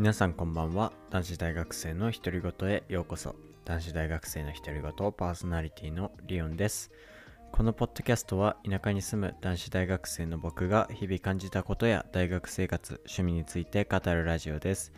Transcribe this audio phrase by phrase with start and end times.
[0.00, 0.94] 皆さんこんばんは。
[1.10, 3.36] 男子大学生の独り言へようこそ。
[3.66, 6.90] 男子大学生の独り言パーソナリティのリオンです。
[7.52, 14.90] このポッドキャストは田舎に住む男子大学生の僕が日々感じたことや大学生活趣味について語るラジオです。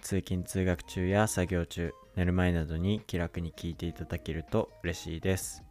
[0.00, 5.64] 通勤通学中や作業中寝る前などに気楽に聞いていただけると嬉しいです。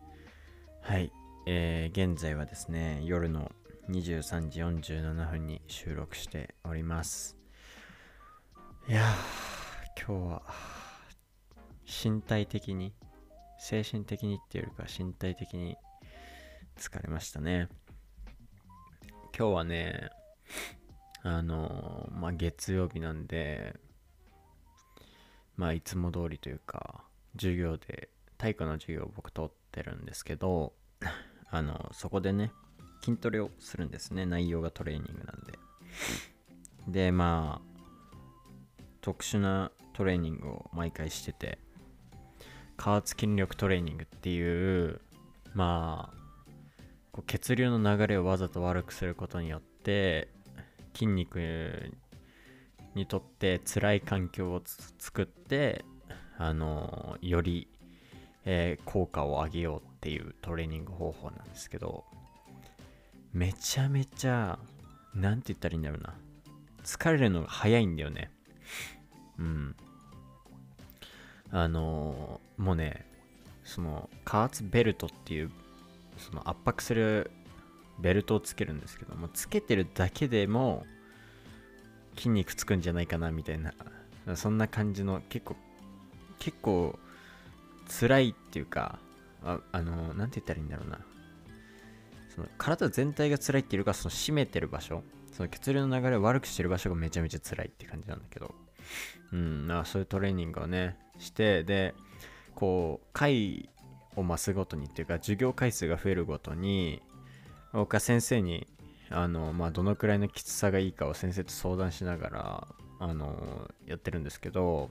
[0.82, 1.14] はい、
[1.46, 3.53] えー、現在はですね夜の
[3.89, 7.45] 23時47分に収録しております。
[8.88, 10.41] いやー今日は
[11.88, 12.94] 身体的に
[13.58, 15.75] 精神的にっていうよりか身体的に
[16.77, 17.67] 疲れましたね。
[19.35, 20.11] 今日はね
[21.23, 23.75] あのまあ月曜日なんで
[25.58, 27.05] まあいつも通りというか
[27.38, 30.73] 授業で体育の授業を僕取ってるんですけど
[31.49, 32.52] あのそこでね
[33.03, 34.27] 筋トレをするんですね。
[34.27, 35.58] 内容がトレーニングなんで。
[36.88, 37.75] でまあ
[39.06, 41.59] 特殊なトレーニングを毎回してて
[42.75, 45.00] 加圧筋力トレーニングっていう
[45.53, 46.17] まあ
[47.11, 50.30] こう血流の流れをわざと悪くすることによって
[50.95, 51.92] 筋肉
[52.95, 54.64] にとって辛い環境を
[54.98, 55.86] 作って
[56.39, 57.67] あのより、
[58.44, 62.06] えー、効果を上げようっていうトレーニング方法なんですけど
[63.33, 64.58] めちゃめちゃ
[65.14, 66.16] なんて言ったらいいんだろうな。
[66.83, 68.31] 疲れるのが早いんだよね。
[69.39, 69.75] うん。
[71.52, 73.05] あのー、もうね
[73.64, 75.52] その加圧ベルトっていう
[76.17, 77.31] その圧迫する
[78.00, 80.86] ベルトをつけるんですけどもつけてるだけでも
[82.16, 83.73] 筋肉つくんじゃないかなみたいな
[84.36, 85.55] そんな感じの結構
[86.39, 86.99] 結構
[87.88, 88.99] 辛いっていうか
[89.44, 90.99] ああの何て言ったらいいんだろうな。
[92.36, 98.54] その体全体が辛いっていうかその締めてる場所その血流の流れを悪くしてる場所がめちゃめちゃ辛いって感じなんだけど
[99.34, 101.94] うんあそういうトレーニングをねしてで
[102.56, 103.70] こう回
[104.16, 107.02] を増すごとにっていうか授業回数が増えるごとに
[107.73, 108.68] 僕は先生に
[109.10, 112.68] あの、まあ、どのくらいのきつさがいいかを先生と相談しながら
[113.00, 114.90] あのやってるんですけど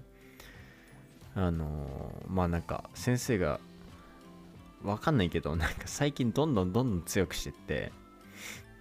[1.35, 3.61] あのまあなんか先生が
[4.83, 7.93] わかんないけどなんか最近どんどんどんどん強くしてって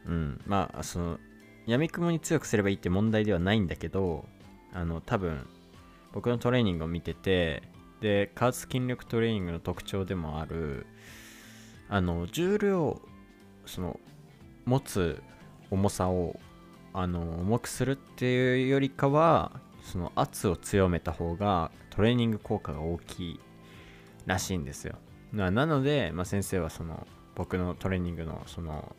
[0.06, 1.20] うんまあその
[1.66, 4.26] やみくもに強くすればいいって問題ではないんだけど
[4.74, 5.46] あの多分
[6.14, 7.64] 僕のトレーニングを見てて
[8.02, 10.86] で加圧筋力トレーニングの特徴でもある
[11.90, 13.02] あの重量
[13.66, 14.00] その
[14.66, 15.22] 持つ
[15.72, 16.40] 重さを
[16.94, 19.52] あの重くするっていうよりかは
[19.84, 23.40] その圧を強めた方がトレーニング効果が大きい
[24.26, 24.96] らしいんですよ。
[25.34, 28.96] なので、まあ、先生はその僕のトレーニングのその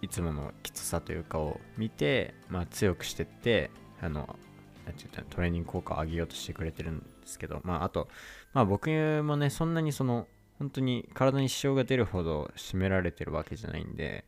[0.00, 3.70] いつものきつさというかを見て、まあ、強くしてって
[4.02, 4.36] あの
[4.84, 8.08] なんて言ったトレーニング効果を上げようとしてくれてるんですけど、まあ、あと、
[8.52, 8.90] まあ、僕
[9.24, 10.26] もねそんなにその
[10.58, 14.24] 本当に体に支障が出るほど締められてるわけじゃないんで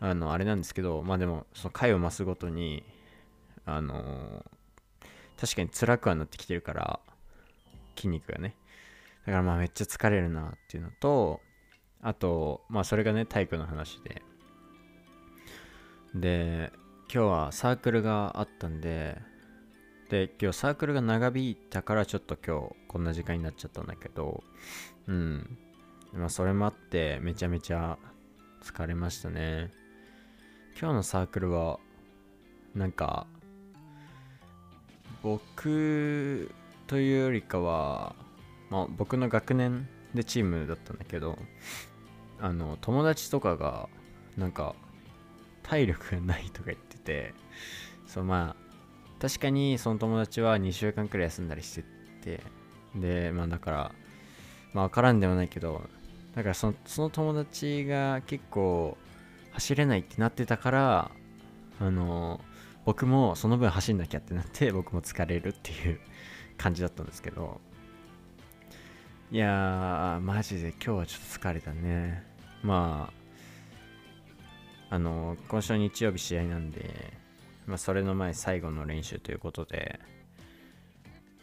[0.00, 2.84] あのあれなんですけどまあでもその回を増すごとに
[3.66, 4.44] あの
[5.40, 7.00] 確かに辛くはなってきてるから
[7.96, 8.56] 筋肉がね。
[9.26, 11.40] だからまあめっちゃ疲れるなっていうのと
[12.00, 14.22] あとまあそれがね体育の話で。
[16.14, 16.72] で
[17.10, 19.18] 今日はサークルがあったんで
[20.10, 24.44] で今日サークルが長引いたからちょっと今日こんな時間になっちゃったんだけど
[25.06, 25.58] うん。
[26.12, 27.98] まあそれもあってめちゃめちゃ
[28.62, 29.70] 疲れましたね。
[30.78, 31.78] 今日のサークルは
[32.74, 33.26] なんか
[35.22, 36.50] 僕
[36.86, 38.14] というよりかは、
[38.70, 41.38] まあ、僕の学年でチームだったんだけど
[42.40, 43.88] あの友達とかが
[44.36, 44.74] なんか
[45.62, 47.32] 体力がないとか言って
[48.06, 51.84] そうまあ確かにその友達は2週間くらい休んだりして
[52.22, 52.42] て
[52.94, 53.92] でまあだから
[54.74, 55.82] まあ分からんでもないけど
[56.34, 58.98] だからそのその友達が結構
[59.52, 61.10] 走れないってなってたから
[61.80, 62.40] あの
[62.84, 66.00] 僕もその分走んなきゃってなって僕も疲れるっていう
[66.56, 67.60] 感じだったんですけど。
[69.30, 72.24] いやーマジで今日はちょっと疲れたね。
[72.62, 73.17] まあ
[74.90, 77.12] あの今週日曜日試合なんで
[77.66, 80.00] まあそれの前最後の練習ということで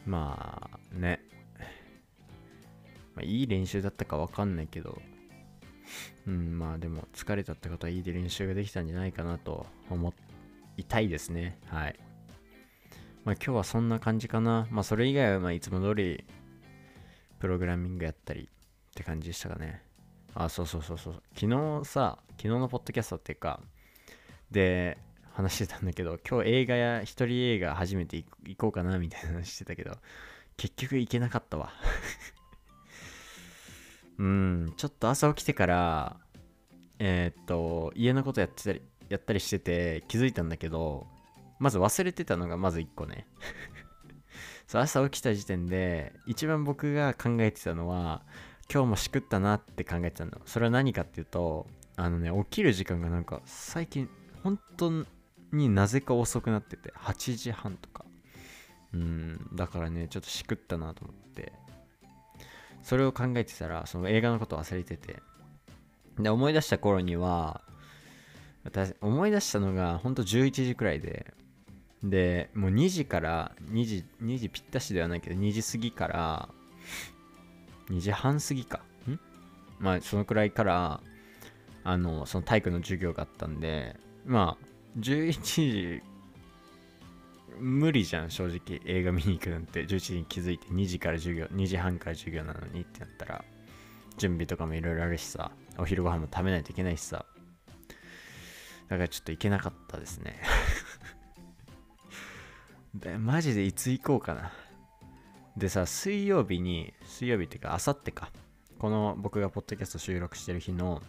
[0.05, 1.21] まあね、
[3.15, 4.99] まあ、いい練習だったかわかんないけど
[6.27, 10.13] うんまあでも疲れたってことはいいで練習ができたんじゃないかなと思
[10.77, 11.57] いたいですね。
[11.67, 11.95] はい。
[13.23, 14.67] まあ今日はそんな感じかな。
[14.71, 16.25] まあそれ以外はまいつも通り
[17.39, 19.84] プログラミングやったりって感じでしたかね。
[20.35, 21.23] あそうそうそうそう。
[21.33, 23.61] 昨日さ昨日のポッドキャストっていうか
[24.51, 24.97] で
[25.31, 29.91] 話してたんだけど今日映画や一人映画初めて行こうかなみたいな話してたけど
[30.57, 31.71] 結局行けなかったわ。
[34.17, 36.17] うんちょっと朝起きてから
[36.99, 41.07] えー、っと家のことやってたりやったりしてて気づいたんだけど
[41.59, 43.27] まず忘れてたのがまず1個ね。
[44.67, 48.25] そう朝起きた時点で一番僕が考えてたのは
[48.71, 50.31] 今日もしくったなって考えてたの。
[50.45, 54.09] それは何かっていうとあのね起きる時間がなんか最近
[54.43, 54.91] 本当
[55.51, 58.05] になぜか遅くなってて8時半とか。
[58.93, 61.53] うんだからねちょっとしくったなと思って。
[62.83, 65.21] それを考えてたらその映画のことを忘れてて。
[66.19, 67.61] で思い出した頃には
[68.63, 71.33] 私思い出したのがほんと11時くらいで。
[72.03, 76.49] でもう2時から2時2時ぴったしではないけど2時過ぎから
[77.89, 78.81] 2時半過ぎか。
[79.07, 79.19] ん？
[79.79, 81.01] まあそのくらいから
[81.83, 83.95] あのその体育の授業があったんで
[84.25, 84.65] まあ
[84.99, 86.03] 11時
[87.59, 89.85] 無理じゃん正直映画見に行くなんて。
[89.85, 93.45] 11時に気づいて2時から授業2時半から授業なのにってなったら
[94.17, 97.25] 準備とかもいろいろあるしさお昼ご飯も食べないといけないしさ。
[98.87, 100.39] だからちょっと行けなかったですね。
[102.93, 104.51] でマジでいつ行こうかな。
[105.57, 108.31] でさ水曜日に水曜日っていうかあさってか。
[108.77, 111.01] この僕がポッドキャスト収録してる日の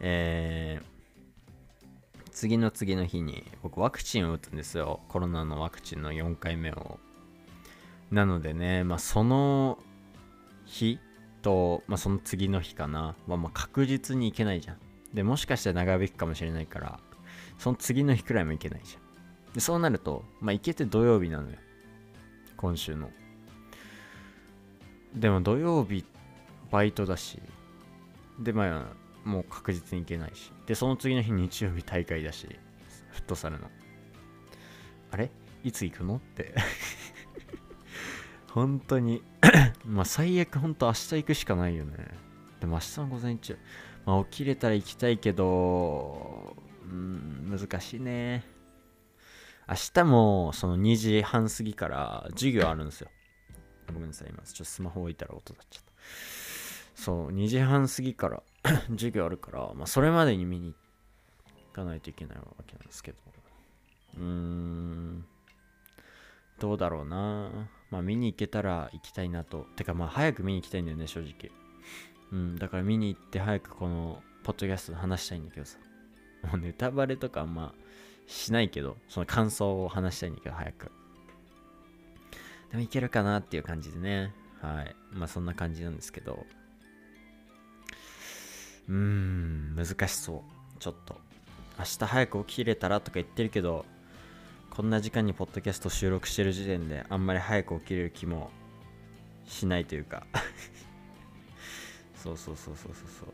[0.00, 5.00] えー、次の次の日に僕ワクチンを打つんですよ。
[5.08, 6.98] コロナのワクチンの4回目を。
[8.10, 9.78] なのでねまあその
[10.64, 10.98] 日
[11.42, 13.16] と、まあ、その次の日かな。
[13.26, 14.78] はまあ確実に行けないじゃん。
[15.12, 17.00] でもしかしたら長引くかもしれないから
[17.56, 19.54] その次の日くらいも行けないじゃん。
[19.54, 21.56] でそうなるとまあ行けて土曜日なのよ。
[22.58, 23.10] 今週の。
[25.14, 26.04] でも土曜日
[26.70, 27.40] バイトだし。
[28.38, 30.52] でまあもう確実に行けないし。
[30.66, 32.46] でその次の日日曜日大会だし。
[33.12, 33.70] フットサルの。
[35.10, 35.30] あれ？
[35.64, 36.16] いつ行くの？
[36.16, 36.54] って。
[38.52, 39.22] 本当に。
[39.86, 41.96] まあ最悪本当明日行くしかないよね。
[42.60, 43.56] でも明日の午前中。
[44.04, 46.56] まあ起きれたら行きたいけど。
[46.82, 48.57] うん難しいね。
[49.68, 53.08] 明日もその2時半過ぎから授業あるんですよ
[53.92, 55.92] ごめんなさい今ちょっとスマホ置いたら音立っちゃった
[56.94, 58.42] そう2時半過ぎから
[58.90, 60.74] 授業あるからまあそれまでに見に
[61.68, 63.18] 行かないといけないわけなんですけど
[64.16, 65.24] うーん
[66.58, 69.66] どうだろうなまあ見に行けたら行きたいなと。
[69.76, 71.50] てかまあ早く見に行きたいんだよね、正直。
[72.32, 75.78] うん、だから見に行って早くこのポッドキャストで話したいんだけどさ。
[76.44, 77.87] もうネタバレとかまあ
[78.28, 80.92] しないけど、その感想を話したいんだけど、早く。
[82.70, 84.32] でもいけるかなっていう感じでね。
[84.62, 84.94] はい。
[85.12, 86.46] まあそんな感じなんですけど。
[88.88, 90.44] うーん、難しそ
[90.76, 90.78] う。
[90.78, 91.18] ちょっと。
[91.78, 93.84] 明日早く起きれたらとか言ってるけど、
[94.78, 98.48] こんな時間にポッドキャスト収録してる時点であんまり早く起きれる気も
[99.44, 100.24] しないというか
[102.14, 103.32] そうそうそうそうそうそう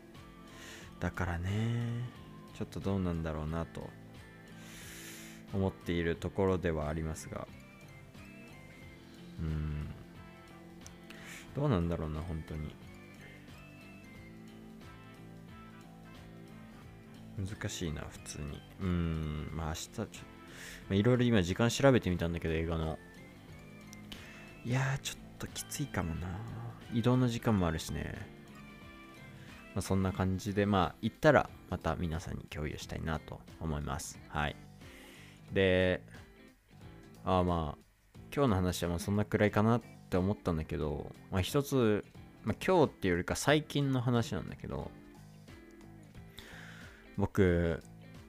[0.99, 1.51] だからね
[2.57, 3.91] ちょっとどうなんだろうなと
[5.53, 7.47] 思っているところではありますが。
[9.39, 9.89] うん。
[11.55, 12.75] どうなんだろうな本当に。
[17.37, 18.61] 難しいな普通に。
[18.81, 19.51] うん。
[19.53, 20.07] まあ明日ちょっ
[20.87, 22.97] といろいろ今時間調べてみたんだけど映画の。
[24.63, 26.27] いやちょっときついかもな。
[26.93, 28.15] 移動の時間もあるしね。
[29.73, 34.19] まあ、そんな感じでまあ行ったらまた皆さんに共有したいなと思います。
[34.29, 34.55] はい。
[35.53, 36.03] で
[37.23, 42.03] ああまあ今日の話はまあそんなくらいかなって思ったんだけど、まあ、一つ、
[42.43, 44.91] まあ、今日っていうよりか最近の話なんだけど
[47.17, 47.81] 僕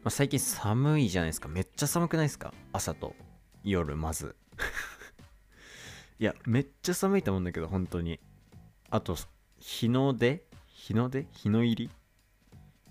[0.05, 1.49] まあ、最近寒いじゃないですか。
[1.49, 2.55] めっちゃ寒くないですか？
[2.73, 3.17] 朝と
[3.65, 4.37] 夜、まず。
[6.21, 8.21] いや、めっちゃ寒いと思うんだけど、本当に。
[8.89, 9.17] あと、
[9.59, 10.45] 日の出？
[10.69, 11.27] 日の出？
[11.33, 11.91] 日の入り？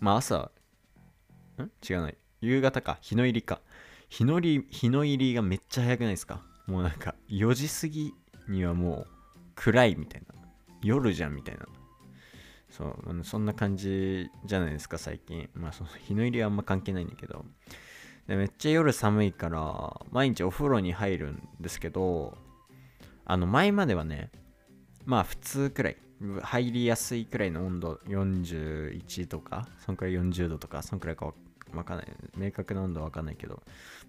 [0.02, 0.52] まあ朝、
[1.58, 1.72] ん？
[1.90, 2.18] 違うない。
[2.42, 2.98] 夕方か。
[3.00, 3.62] 日の入りか。
[4.16, 6.40] 日の入り、日の入りがめっちゃ早くないですか？
[6.68, 8.14] もうなんか、4時過ぎ
[8.48, 9.08] にはもう
[9.56, 10.34] 暗いみたいな。
[10.82, 11.66] 夜じゃんみたいな。
[12.70, 15.50] そう、そんな感じじゃないですか、最近。
[15.54, 17.44] まあ、その日の入りはあんま関係ないんだけど。
[18.28, 22.38] でめっちゃ夜寒いから、毎日お風呂に入るんですけど、
[23.26, 24.32] あの、前まではね、
[25.04, 25.98] まあ普通くらい、
[26.42, 31.34] 入りやすいくらいの温度、41とか、そんくらい40度とか、そんくらいか
[31.78, 32.08] わかんない。
[32.36, 33.64] 明確な温度はわかんないけど、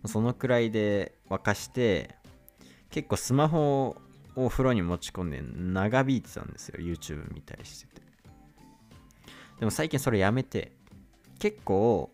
[0.07, 2.15] そのくらいで沸かして、
[2.91, 3.97] 結構スマホ
[4.37, 6.79] を風呂に持ち込んで長引いてたんですよ。
[6.79, 8.03] YouTube 見たりしてて。
[9.61, 10.73] でも最近それやめて、
[11.39, 12.11] 結構、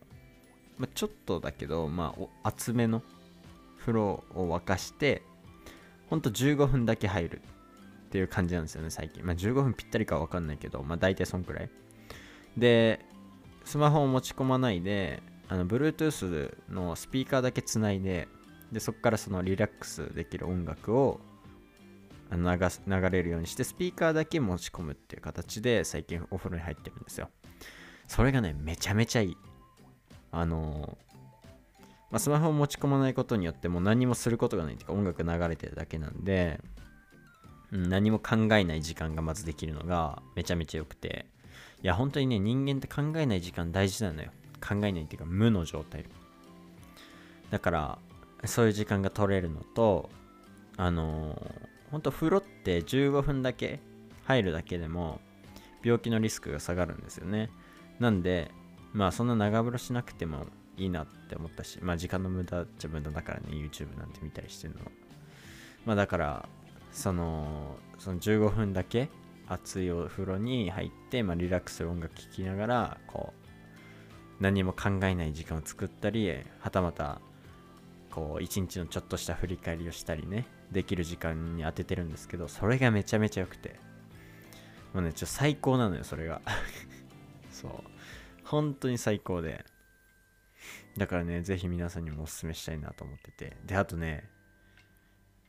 [0.78, 3.02] ま、ちょっとだけど、まあ、厚めの
[3.78, 5.22] 風呂を沸かして
[6.08, 7.42] ほんと15分だけ入る
[8.06, 11.70] っていう感じなんですよね最近まあ15分ぴったりかは分かんないけどまあ大体そんくらい
[12.56, 13.04] で
[13.64, 18.26] スマホを持ち込まないであの Bluetooth のスピーカーだけつないで
[18.72, 21.20] でそこからそのリラックスできる音楽を
[22.30, 27.28] 流す流れるようにしてスピーカーだけ持ち込むっていう形で最近お風呂に入ってるんですよ。
[28.08, 29.36] それがねめちゃめちゃいい。
[30.30, 30.96] あの
[32.10, 36.62] まあ、スマホを持ち込まないことによってもう何もすることがないっていうか音楽流れてるだけなんで、
[37.70, 41.26] 何も考えない時間がまずできるのがめちゃめちゃ良くて。
[41.82, 44.30] いや本当にね人間って考えない時間大事なのよ。
[44.66, 46.04] 考えないっていうか無の状態。
[47.50, 47.98] だから
[48.44, 50.08] そういう時間が取れるのと
[50.76, 53.80] あのー、本当風呂って15分だけ
[54.24, 55.20] 入るだけでも
[55.84, 57.50] 病気のリスクが下がるんですよね。
[57.98, 58.50] なんで
[58.92, 64.90] まあそんな長風呂しなくてもいいなって思ったしまあ時間の無駄っちゃ無駄だからね YouTube なんて見たりしてるのは
[65.84, 66.48] まあだから
[66.90, 69.08] そのその15分だけ
[69.48, 73.41] 熱いお風呂に入って、まあ、リラックスする音楽聴きながらこう
[74.42, 77.20] 何も考えない時間を作ったりはたまた
[78.10, 83.78] こう一日のちょっとした振り返りをしたりねできる時間に当ててるんですけどそれがめちゃめちゃ良くて。
[84.92, 86.42] もうねちょっと最高なのよそれが。
[87.50, 87.70] そう。
[88.44, 89.64] 本当に最高で。
[90.98, 93.56] だからねぜひ皆さんにもおすすめしたいなと思ってて。
[93.64, 94.28] であとね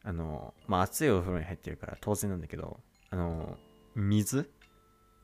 [0.03, 3.57] あのまあ熱いお風呂に入ってるから当然なんだけどあの
[3.95, 4.49] 水？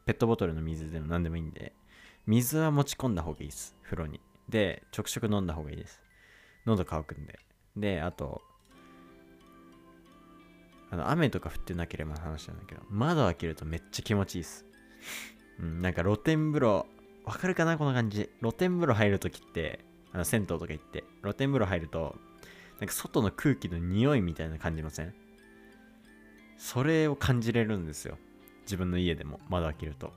[0.05, 1.75] ペットボトルの水でも何でもいいんで。
[2.29, 3.75] 水は持ち込んだ方がいいです。
[3.81, 4.21] 風呂に。
[4.47, 5.99] でちょくちょく飲んだ方がいいです。
[6.67, 7.39] 喉乾くんで。
[7.75, 8.43] であと
[10.91, 14.67] あの雨とか降ってなければの話なんだけど窓開けるとめっちゃ気持ちいいです。
[15.59, 16.85] うんなんか露天風呂
[17.25, 18.29] わかるかなこの感じ。
[18.41, 19.83] 露天風呂入るときって
[20.13, 21.03] あの銭湯とか行って。
[21.23, 22.15] 露天風呂入ると
[22.79, 25.15] なんか外の空気の匂いみたいな感じません？
[26.59, 28.19] それを感じれるんですよ。
[28.61, 30.13] 自分の家でも窓開けると。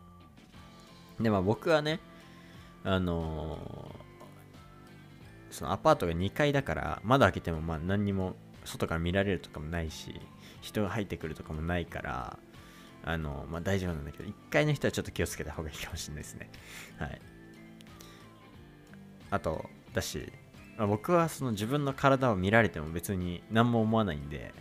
[1.23, 2.01] でまあ僕はね
[2.85, 10.21] あのー、そのアパートが2階だから窓開けてもまあ何にも外から見られるとかもないし
[10.61, 12.39] 人が入ってくるとかもないから
[13.05, 16.51] あのまあ大丈夫なんだけど1階の人はちょっと気をつけた方がいいかもしれないですね。
[16.99, 17.21] はい。
[19.31, 19.65] あと
[19.95, 20.31] だし、
[20.77, 24.53] まあ、僕はその自分の体を見られても別に何も思わないんで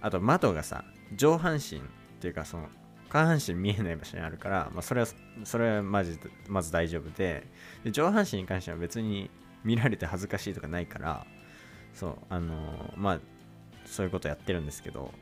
[0.00, 1.80] あと窓がさ上半身っ
[2.18, 2.68] ていうかその
[3.14, 5.06] 下半身見えない場所にあるから、まあ、それは
[5.44, 6.18] それはマジ
[6.48, 7.46] まず大丈夫で
[7.84, 9.30] で上半身に関しては別に
[9.62, 11.24] 見られて恥ずかしいとかないから
[11.92, 13.20] そうあのー、まあ
[13.86, 15.12] そういうことやってるんですけど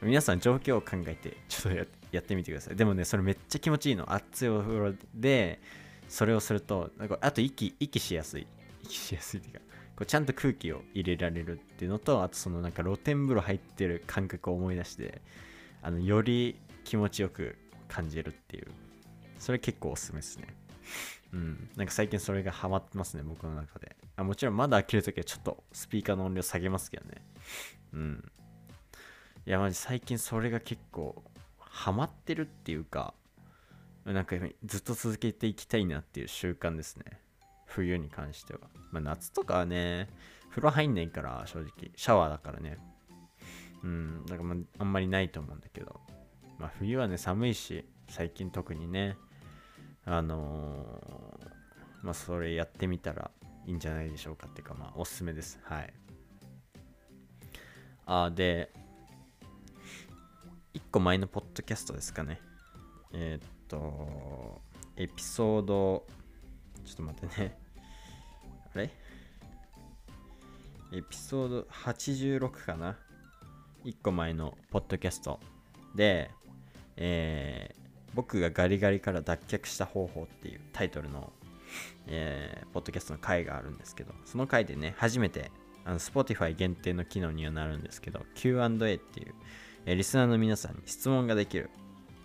[0.00, 2.76] 皆さん状況を考えてちょっとやってみてください。
[2.76, 4.12] でもねそれめっちゃ気持ちいいの。
[4.12, 5.60] 熱いお風呂で
[6.08, 8.46] それをするとなんかあと息息しやすい。
[8.84, 9.66] 息しやすいっていうかこ
[10.00, 15.20] うちゃんと空気を入れられるっていうのとあとそのなんか露天風呂入ってる感覚を思い出して
[15.82, 17.56] あのより気持ちよく
[17.88, 18.68] 感じるっていう
[19.38, 20.48] それ結構おすすめですね
[21.32, 27.22] うんなんか最近それがハマってますね僕の中であもちろんまだ開けるときはちょっとスピーカーの音量下げますけどね
[27.94, 28.32] うん
[29.46, 31.22] いやマジ最近それが結構
[31.58, 33.14] ハマってるっていうか
[34.04, 37.04] なんかずっと続けていきたいなっていう習慣ですね
[37.74, 38.60] 冬に関しては。
[38.92, 40.08] まあ、夏とかはね、
[40.50, 41.90] 風呂入んないから、正直。
[41.96, 42.78] シャワーだからね。
[43.82, 46.00] うん、だからまああんまりないと思うんだけど。
[46.64, 49.18] まあ、冬はね、寒いし、最近特にね、
[50.06, 53.30] あのー、まあ、それやってみたら
[53.66, 55.60] いいんじゃないでしょうかっていうか、まあ、おすすめです。
[55.62, 55.92] はい。
[58.06, 58.72] あ、で、
[60.72, 62.40] 1個前のポッドキャストですかね。
[63.12, 64.62] えー、っと、
[64.96, 66.06] エピソード、
[66.86, 67.58] ちょっと待ってね。
[68.74, 68.90] あれ？
[70.94, 72.96] エピソード86かな
[73.84, 75.38] ?1 個前のポッドキャスト
[75.94, 76.30] で、
[76.96, 81.32] えー、僕がガリガリから脱却した方法っていうタイトルの、
[82.06, 85.50] えー、ポッドキャストの回があるんですけど、その回でね、初めて、
[85.84, 89.34] あの、Spotify 限定の機能にはなるんですけど、Q&A っていう、
[89.86, 91.70] えー、リスナーの皆さんに質問ができる。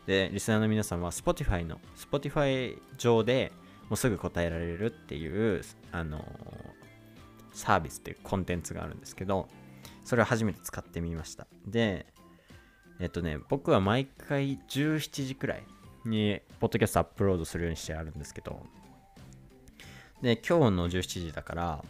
[0.06, 3.52] で、リスナーの皆さんは Spotify の、Spotify 上で、
[3.90, 5.62] もうすぐ答えられるっていう、
[5.92, 6.24] あのー、
[7.54, 9.50] サービスっていうコンテンツがあるんですけど、
[10.06, 11.48] それを初めて使ってみました。
[11.68, 12.06] で、
[13.00, 15.64] えっとね、僕は毎回17時くらい
[16.06, 18.62] に、ポッドキャストアップロードするようにしてあるんですけど、
[20.22, 21.86] で、今日の17時だから、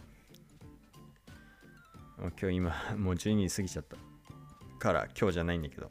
[2.40, 3.96] 今日今、 もう12時過ぎちゃった
[4.78, 5.90] から、今日じゃないんだけど、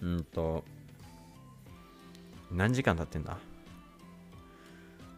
[0.00, 0.64] うんと、
[2.50, 3.38] 何時間経ってんだ？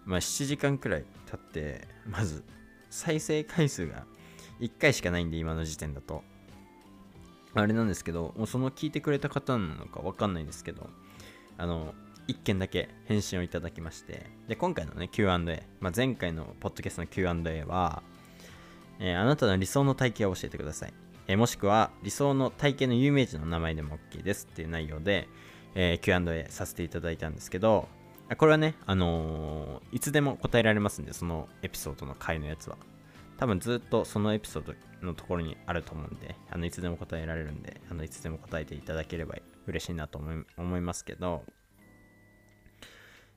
[0.04, 2.44] まあ7時間くらい経ってまず
[2.90, 4.04] 再生回数が
[4.60, 6.22] 1回しかないんで今の時点だと。
[7.54, 10.90] あれなんですけどもうその聞いてくれた方なのか分かんないんですけど
[11.56, 11.94] あの
[12.28, 18.02] 1件だけ返信をいただきましてで今回のね Q&A、まあ、前回のポッドキャストの Q&A は、
[18.98, 20.94] えー、あなたの理想の体型を教えてください、
[21.28, 25.28] えー、もしくは理想の体型の有名人の名前でも OK ですっていう内容で、
[25.74, 27.88] えー、Q&A させていただいたんですけど
[28.38, 32.78] これはね、あのいつでも答えられますんでそのエピソードの回のやつは。
[33.44, 34.72] 多分ずっとそのエピソード
[35.06, 39.34] のところにあると思うんで、あのいつでも答えられるんで、あのいつでも答えていただければ
[39.66, 41.44] 嬉しいなと思い思いますけど、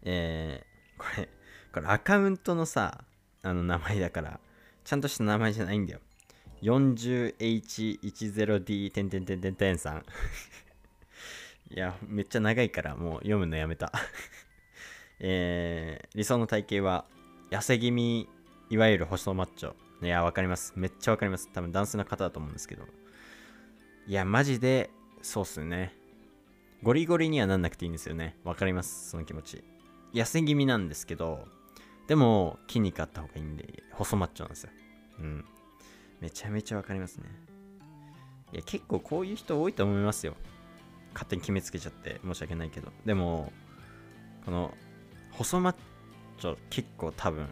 [0.03, 1.27] えー、これ、
[1.73, 3.03] これアカウントのさ、
[3.43, 4.39] あの名前だから、
[4.85, 5.99] ちゃんとした名前じゃないんだよ。
[6.61, 10.05] 40H10D てんてんてんてんてんさん。
[11.69, 13.91] いや、めっちゃ長いからもう読むのやめた
[15.19, 17.03] えー、理想の体型は
[17.51, 18.29] 痩せ気味、
[18.69, 19.73] いわゆる細マッチョ。
[20.01, 20.73] いや、わかります。
[20.75, 21.49] めっちゃわかります。
[21.51, 22.83] 多分男性の方だと思うんですけど。
[24.05, 25.93] いや、マジで、そうっすね。
[26.83, 28.37] ゴリゴリにはなんなくていいんですよね。
[28.43, 29.09] わかります。
[29.09, 29.63] その気持ち。
[30.13, 31.47] 痩せ気味なんですけど、
[32.07, 34.69] でも、筋肉あった方がいいんで、細マッチョなんですよ。
[35.19, 35.45] うん。
[36.21, 37.25] めちゃめちゃわかりますね。
[38.53, 40.35] いや、結構こういう人多いと思いますよ。
[41.13, 42.91] 勝手に決めつけちゃって申し訳ないけど。
[43.05, 43.51] でも、
[44.45, 44.73] この、
[45.31, 45.75] 細マッ
[46.37, 47.47] チョ結構多分、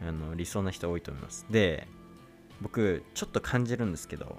[0.00, 1.46] あの理想な人多いと思います。
[1.50, 1.86] で
[2.60, 4.38] 僕ちょっと感じるんですけど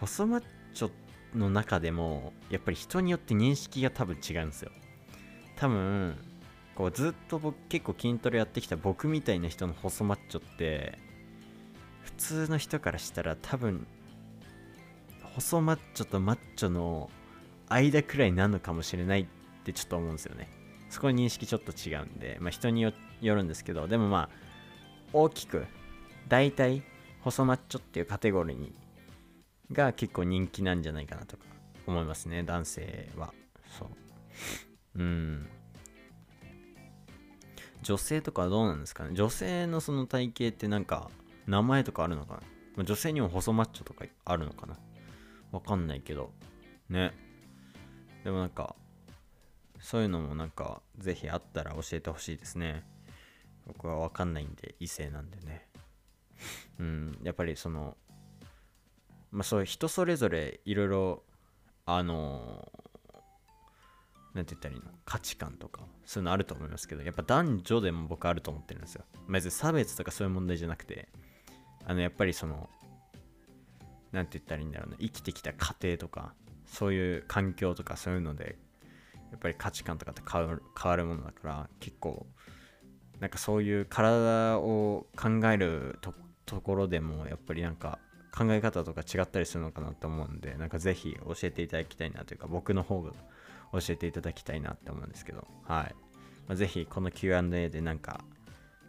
[0.00, 0.42] 細マッ
[0.74, 0.90] チョ
[1.34, 4.70] の中でもやっぱり人によって認識が多分違うんですよ。
[5.56, 6.16] 多分
[6.74, 10.98] こうずっと僕結構筋トレやってきた僕みたいな人の細マッチョって
[12.02, 13.86] 普通の人からしたら多分
[15.34, 17.10] 細マッチョとマッチョの
[17.68, 19.26] 間くらいなのかもしれないっ
[19.64, 20.48] てちょっと思うんですよね。
[20.90, 22.94] そこの認識ちょっと違うんで、まあ、人によっ
[23.32, 24.28] るんですけどでもまあ
[25.12, 25.66] 大きく
[26.28, 26.82] 大体
[27.22, 28.74] 細マッチョっていうカテゴリーに
[29.72, 31.44] が結構人気なんじゃないかなとか
[31.86, 33.32] 思いますね男性は。
[33.78, 33.88] そう。
[34.96, 35.48] うん。
[37.82, 39.10] 女性とかはどうなんですかね。
[39.14, 41.10] 女性のその体型ってなんか
[41.46, 42.42] 名前とかあるのか
[42.76, 42.84] な。
[42.84, 44.78] 女性にも細マッチョとかあるのかな。
[45.52, 46.32] わかんないけど。
[46.88, 47.12] ね。
[48.24, 48.74] でもなんか
[49.80, 52.84] そういうのもなんかぜひあったら教えてほしいですね。
[53.66, 55.66] 僕は分かんないんで異性なんでね。
[56.78, 57.96] うんやっぱりその
[59.30, 61.22] まあそういう人それぞれいろいろ
[61.86, 62.70] あの
[64.34, 64.90] なんて言ったらいいの？
[65.04, 69.04] 価値観とかそういうのあると思いますけどやっぱ男女でも僕あると思ってるんですよ。
[69.28, 71.08] 別に差別とかそういう問題じゃなくて
[71.86, 72.68] あのやっぱりその
[74.12, 76.34] なんて言ったらいいんだろうな生きてきた過程とか
[76.66, 78.56] そういう環境とかそういうので
[79.30, 82.26] やっぱり価値観とかって変わるものだから結構
[83.24, 85.98] なんかそういう体を考える
[86.44, 87.98] ところでもやっぱりなんか
[88.36, 93.12] 考え方とか違ったりするのかなと思うんでなんかぜひ教えていただきたいなというか僕の方が
[93.72, 95.46] 教えていただきたいなって思うんですけど。
[95.62, 95.94] はい、
[96.46, 98.22] まあ、ぜひこの Q&A でなんか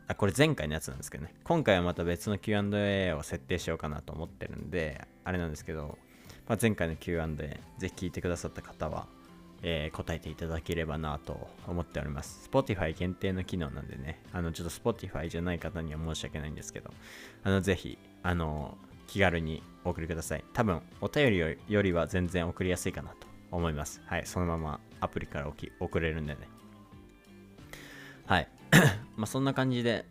[0.10, 1.34] あこれ前回のやつなんですけどね。
[1.45, 5.98] 今回はまた別の Q&A を設定しようかなと思ってるんであれなんですけど、
[6.45, 9.08] まあ、前回の Q&A ぜひ聞いてくださった方は
[9.67, 12.47] えー、答えていただければなと思っております。
[12.54, 16.91] Spotify 限定の機能なんでね、あの、ちょっと Spotify じゃない方には申し訳ないんですけど、
[17.43, 20.45] あの、ぜひ、あの、気軽にお送りください。
[20.54, 24.04] 多分、お便りよりは全然送りやすいかなと思います。
[24.06, 26.47] はい、そのままアプリから送れるんでね。
[28.28, 28.47] はい。
[29.17, 30.06] まあ、そんな感じで、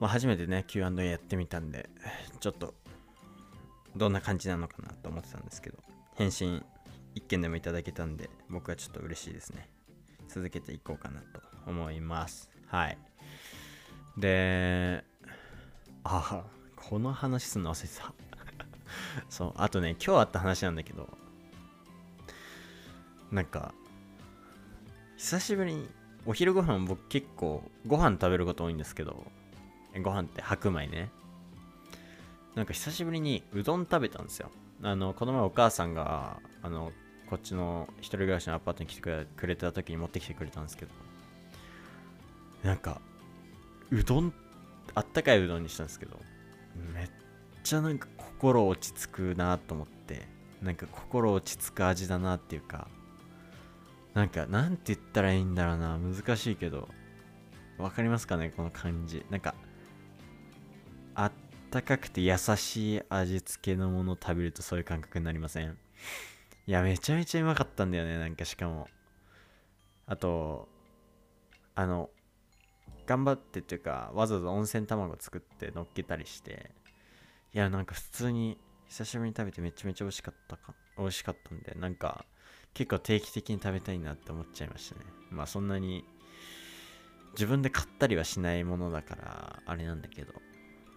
[0.00, 1.88] まあ、初めてね、Q&A やってみたんで、
[2.40, 2.74] ちょっと、
[3.94, 5.78] どんな感じなのかなと思ってたんですけど、
[6.16, 6.64] 返信
[7.16, 9.68] 一件でもいただけたんで僕はちょっと嬉しいですね。
[10.28, 12.50] 続けていこうかなと思います。
[12.66, 12.98] はい。
[14.18, 15.02] で
[16.04, 16.44] あ
[16.76, 18.12] この話すんの忘れてた。
[19.30, 21.08] そうあとね今日あった話なんだけど
[23.32, 23.74] なんか
[25.16, 25.88] 久しぶりに
[26.26, 29.24] お昼ご飯僕結構ご飯食べること多いんですけど
[30.02, 31.10] ご飯って白米ね。
[32.54, 34.50] なんか久しぶりにうどん食べたんですよ。
[34.82, 36.92] あのこの前お母さんがあの
[37.28, 40.92] こっちの一人暮らしのアパートに来てくれた時に持ってきてくれたんですけど。
[42.62, 43.00] なんか
[43.90, 44.32] うどん
[44.94, 46.20] あったかいうどんにしたんですけど。
[46.94, 47.10] めっ
[47.62, 50.28] ちゃなんか心落ち着くなと思って。
[50.62, 52.88] なんか心落ち着く味だなっていうか。
[54.14, 55.98] なんかなんて言ったらいいんだろうな。
[55.98, 56.88] 難しいけど。
[57.78, 59.24] わかりますかねこの感じ。
[59.30, 59.54] なんか
[61.14, 61.32] あっ
[61.70, 65.76] たかくて優しい味付けのものを食べるとそういう感覚になりません？
[66.66, 68.88] いや、めちゃめちゃうまかったんだよね、なんかしかも。
[70.06, 70.68] あと、
[71.74, 72.10] あの、
[73.06, 76.72] 頑張ってっていうかわざわざ温泉卵作って乗っけたりして。
[77.54, 82.26] いやなんか普通に久しぶりに食べてめちゃめちゃ美味しかったか美味しかったんでなんか
[82.74, 85.06] 結構定期的に食べたいなって思っちゃいましたね。
[85.30, 86.04] まあそんなに
[87.32, 90.32] 自分で買ったりはしないものだからあれなんだけど。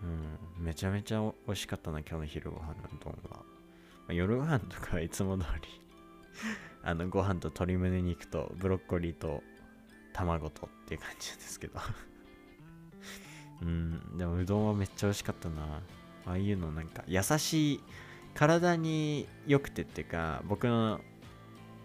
[0.02, 3.44] うんめちゃめちゃ美味しかったな今日の昼ご飯のうどんは、
[4.10, 5.68] あ、夜ご飯とかはいつも通り
[6.84, 9.44] あのご飯と鶏胸肉とブロッコリーと
[10.14, 11.80] 卵とっていう感じですけど。
[13.62, 15.82] うんでもうどんはめっちゃ美味しかったな。
[16.26, 17.84] ああいうのなんか優しい
[18.34, 21.02] 体に良くてっていうか僕の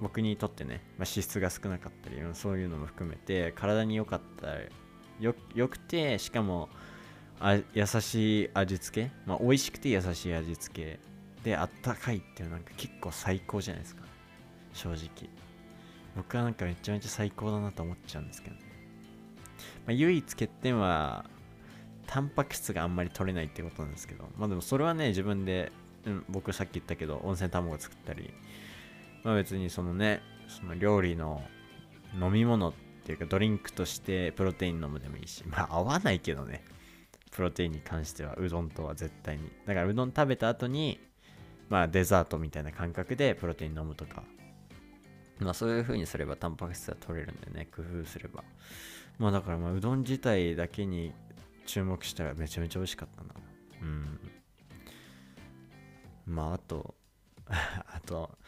[0.00, 4.54] 僕にとってね、まあ、脂質が少なかったりそういうのも含めて体に良かった
[5.20, 6.68] よよくてしかも
[7.40, 11.13] あ優しい味付け、まあ、美味しくて優しい味付け
[11.44, 14.02] であったかいっていうのなんか結構最高じゃないですか。
[14.72, 15.28] 正直。
[16.16, 18.62] 僕はなんかめちゃめちゃ最高だなと思っちゃうんですけどね、
[19.84, 21.24] まあ、唯一欠点は
[22.06, 24.24] タンパク質があんまり取れないってことなんですけど。
[24.36, 25.70] まあでもそれはね自分で、
[26.06, 28.32] うん、僕さっき言ったけど温泉卵作ったり。
[29.22, 31.42] まあ別にそのねその料理の
[32.20, 32.72] 飲み物っ
[33.04, 35.44] ていうかドリンクとしてプロテイン飲むでもいいし。
[35.46, 36.64] まあ合わないけどね。
[37.30, 39.50] プロテインに関してはうどんとは絶対に。
[39.66, 41.00] だからうどん食べた後に
[41.74, 44.22] まあデザートみたいな感覚でプロテイン飲むとか。
[45.40, 47.66] まあそういう風にすればタンパク質は取れるんでね。
[47.74, 48.44] 工夫すれば。
[49.18, 51.12] まあだからまあうどん自体だけに
[51.66, 53.34] 注目したらめちゃめちゃ美味しかったな。
[53.82, 54.20] うん。
[56.26, 56.94] まああと
[57.50, 58.38] あと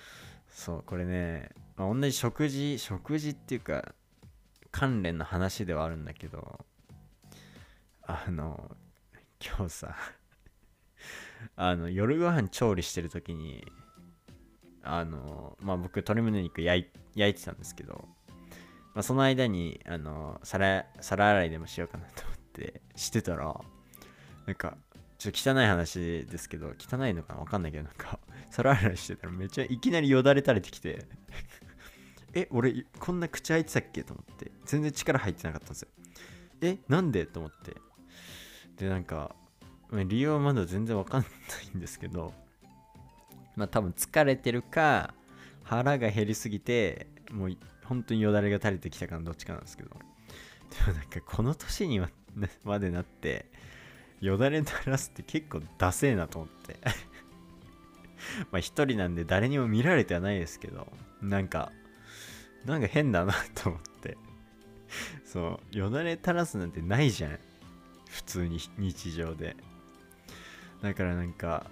[0.49, 3.93] そうこれね、まあ、同じ食事食事っていうか
[4.71, 6.65] 関連の話ではあるんだけど
[8.03, 8.71] あの
[9.45, 9.97] 今日さ
[11.57, 13.65] あの夜ご飯調理してる時に
[14.83, 18.09] あのまあ僕鶏胸肉焼いてたんですけど、
[18.95, 23.55] まあ、その間にあの皿皿洗いでもしようかなと思ってしてたら
[24.47, 24.77] なんか
[25.19, 28.19] ちょっと汚い話ですけど汚いのかなわかんないけどなんか
[28.51, 31.05] 皿洗いしてたらめっちゃいきなりよだれ垂れてきて
[32.35, 35.89] え俺こんな口開いてたっけと思って全然力入ってなかったんですよ。
[36.61, 37.75] えなんでと思って。
[38.77, 39.35] でなんか
[39.93, 41.27] 理由はまだ全然わかんな
[41.75, 42.33] いんですけど
[43.55, 45.15] まあ多分疲れてるか
[45.63, 49.91] 腹が減りすぎてもう本当によだれが垂れてきたかのどっちかなんですけど。
[49.91, 49.97] で
[50.91, 52.01] もなんかこの年に
[52.65, 53.47] までなって
[54.21, 56.77] よだれ垂らすって結構ダセーなと思って。
[58.51, 60.91] まあ一人なんで誰にも見られてはないですけど
[61.23, 61.71] なんか
[62.65, 64.17] なんか変だなと思って。
[65.25, 67.39] そうよだれ垂らすなんてないじゃん。
[68.09, 69.57] 普通に日常で。
[70.83, 71.67] だからなんか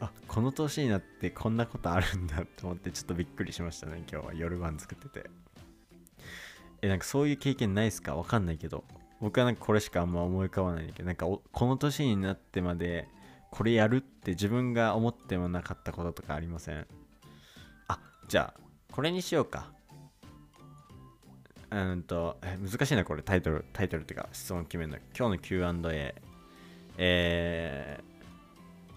[0.00, 4.02] あこの年になってこんなことあるんだと思ってちょっとびっくりしましたね。
[4.10, 5.30] 今日は夜晩作ってて。
[6.82, 8.14] えなんかそういう経験ないっすか？
[8.14, 8.84] わかんないけど。
[9.20, 11.06] 僕はなんかこれしかあんま思い浮かばないんだけど。
[11.06, 13.08] なんかこの年になってまで
[13.50, 16.86] これやるって自分が思ってもなかったこととかありません？
[17.88, 18.60] あじゃあ
[18.92, 19.72] これにしようか。
[21.70, 22.36] うんと
[22.70, 23.22] 難しいなこれ。
[23.22, 24.98] タイトルタイトルっていうか質問決めるの。
[25.16, 26.14] 今日の Q&A
[26.96, 28.00] え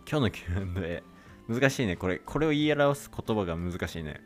[0.05, 0.31] ー、今日の
[0.75, 1.03] Q&A
[1.47, 1.95] 難しいね。
[1.95, 4.21] これこれを言い表す言葉が難しいね。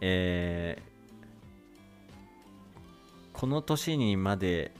[0.00, 0.82] えー、
[3.32, 4.72] この年にまで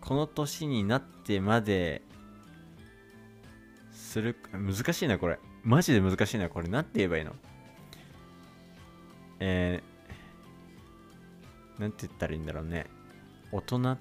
[0.00, 2.02] この年になってまで
[3.92, 5.38] する難しいなこれ。
[5.62, 6.68] マジで難しいなこれ。
[6.68, 7.34] 何て言えばいいの？
[9.40, 12.86] えー、なんて言ったらいいんだろうね。
[13.52, 13.98] 大人っ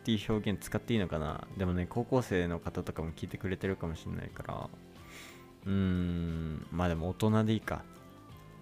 [0.00, 1.46] っていう表現使っていいのかな？
[1.58, 4.68] でもね高校生の方とかも聞いてくれてるかもしれないから。
[5.66, 7.84] うーんまあでも大人でいいか。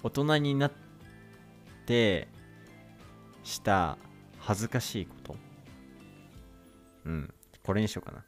[0.03, 0.73] 大人になっ
[1.87, 2.29] て
[3.45, 3.99] した
[4.39, 5.37] 恥ずかしいこと。
[7.05, 8.25] うんこれにしようかな。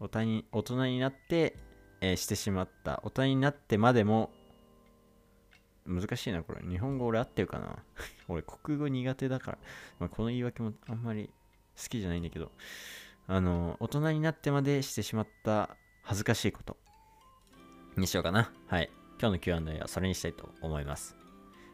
[0.00, 1.56] 大人に大人になって、
[2.00, 3.00] えー、してしまった。
[3.02, 4.30] 大人になってまでも
[5.86, 6.62] 難しいなこれ。
[6.66, 7.78] 日本語俺合ってるかな？
[8.28, 9.58] 俺国語苦手だから、
[10.00, 11.30] まあ、この言い訳もあんまり
[11.76, 12.50] 好きじゃないんだけど。
[13.26, 16.76] あの大人になってまでしてしまった恥ずかしいこと。
[17.96, 18.52] にしようかな。
[18.66, 18.90] はい。
[19.18, 21.16] 今日の Q&A はそれにしたいと思います。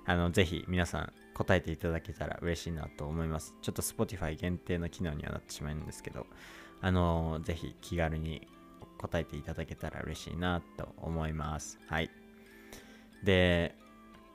[0.07, 3.55] あのぜひ皆さん答えていただけたら嬉しいなと思います。
[3.63, 6.27] ちょっと Spotify 限定の機能にはなってしまうんですけど。
[6.83, 8.49] あのぜひ気軽に
[8.99, 11.79] 答えていただけたら嬉しいなと思います。
[11.87, 12.11] はい。
[13.23, 13.75] で、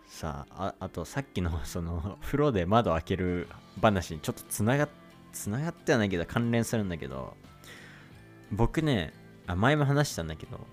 [0.07, 3.47] さあ、あとさっきの その風呂で窓開ける
[3.81, 4.87] 話にちょっとつなが
[5.31, 7.35] つながってはないけど関連するんだけど、
[8.51, 9.13] 僕ね、
[9.47, 10.65] あ前も話したんだけど、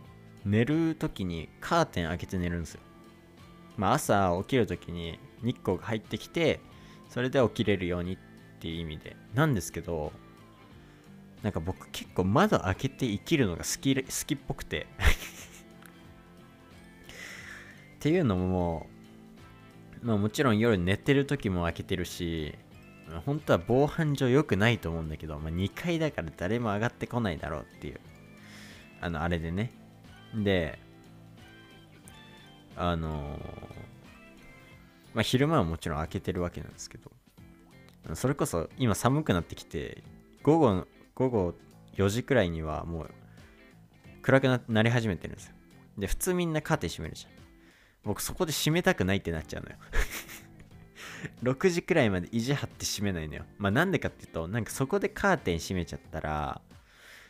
[0.44, 2.80] 寝る時にカーテン開けて寝るんですよ。
[3.76, 6.60] まあ朝起きる時に日光が入ってきて、
[7.12, 8.18] それで起きれるようにっ
[8.58, 10.12] ていう意味でなんですけど
[11.42, 14.86] なんか僕結構窓開けて生きるのが好き好きっぽくて
[17.96, 18.86] っていうのも
[20.02, 22.54] まあもちろん夜寝てる時も開けてるし
[23.24, 28.00] 本当は防犯上良くないと思うんだけど、まあ、2階だから誰も上がってこないだろうっていう
[29.00, 29.72] あのあれでね。
[30.34, 30.78] で
[32.76, 33.38] あの
[35.12, 37.10] まあ昼間はもちろん開けてるわけなんですけど
[38.14, 40.02] それこそ今寒くなってきて
[40.42, 41.54] 午後午後
[41.96, 43.10] 4時くらいにはもう
[44.22, 45.54] 暗くなり始めてるんですよ。
[45.98, 47.41] で普通みんなカーテン閉めるじゃん。
[48.04, 49.76] 僕そこで閉めたくないってなっちゃうのよ。
[51.42, 53.44] 6時くらいまで意地張って閉めないのよ。
[53.58, 56.60] まあなんでかっていうとなんかそこでカーテン閉めちゃったら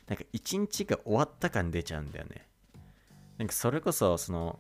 [0.09, 2.47] なんか一日が終わった感出ちゃうんだよね。
[3.39, 4.59] なんかそれこそその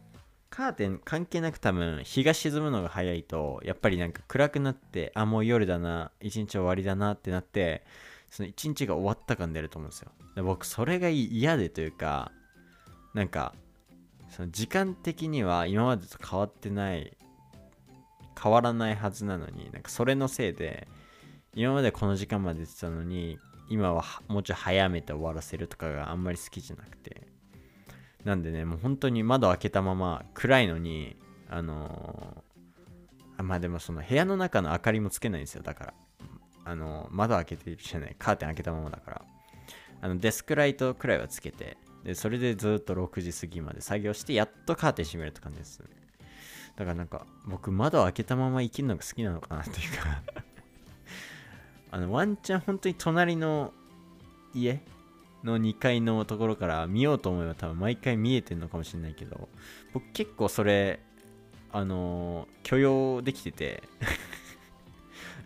[0.51, 7.85] カーテン関係なく多分日が沈むのが早いとやっぱりなんか暗くなってあもう夜だな一日終わりだなってなって
[8.31, 10.11] その一日が終わった感出ると思うんですよ。
[10.35, 12.33] で僕それが嫌でというか
[13.15, 13.55] なんか
[14.35, 17.17] その時間的には今までと変わってない
[18.43, 20.89] 変わらないはずなのになんかそれのせいで
[21.55, 27.33] 今までこの時間まで出てたのに今はもうちょい早めて終わらせるとかがあんまり好きじゃなくて。
[28.25, 31.17] なんでねもう本当に窓開けたまま暗いのに
[31.49, 35.63] あのー、あまあでもその部屋の中の明かりもつけないんですよ。
[35.63, 35.95] だから
[36.65, 39.23] あのー、窓開けてるじゃないカーテン開けたままだから。
[40.01, 45.83] あのデスクライトくらいはつけてでそれでずっと6時過ぎまで作業してやっとカーテン閉めるって感じです。
[46.77, 50.23] だからなんか僕窓開けたまま生きるのが好きなのかなっていうか。
[51.91, 53.75] あのワンチャン本当に隣の
[54.55, 54.81] 家
[55.45, 59.51] の2階のところから見ようと思えば多分毎回見えてんのかもしれないけど
[59.93, 61.01] 僕結構それ
[61.71, 63.83] あのー、許容できてて。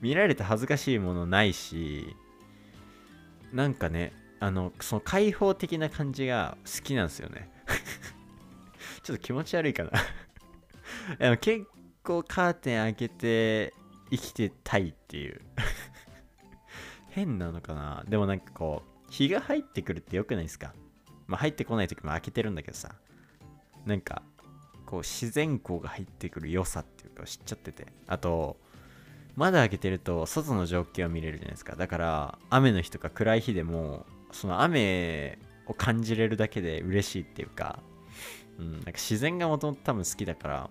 [0.00, 2.14] 見られて恥ずかしいものないし
[3.52, 7.50] なんかねあのその開放的な感じが好きなんですよね。
[9.02, 9.84] ちょっと気持ち悪いか
[11.18, 11.36] な。
[11.38, 11.66] 結
[12.02, 13.74] 構カーテン開けて
[14.10, 15.40] 生きてたいっていう。
[17.10, 18.04] 変なのかな。
[18.08, 20.74] でもなんかこう日が入ってくるってよくないですか？
[21.26, 22.94] まあ入ってこない時も開けてるんだけどさ。
[23.86, 24.22] なんか
[24.84, 27.86] こう自然光が入ってくる良さっていうか知っちゃってて。
[28.06, 28.58] あと
[29.36, 31.76] 窓開けてると外の状況を見れるじゃないですか。
[31.76, 37.80] だから雨の日とか暗い日でもその雨を感じれるだけで嬉しいっていうか、
[38.58, 40.70] うん、なんか自然がもともと多分好きだから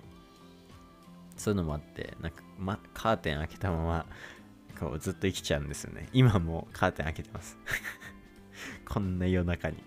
[1.38, 4.06] そういうのもあってなんか、ま、カーテン開けたまま
[4.80, 6.10] こうずっと生きちゃうんですよね。
[6.12, 7.58] 今もカーテン開けてます。
[8.88, 9.78] こんな夜中に。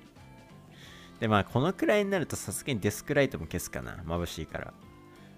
[1.21, 3.97] でまあこのくらいになるとさすがにデスクライトも消すかな。
[4.07, 4.75] 眩しいから。